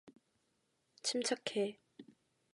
침착해. 1.03 1.77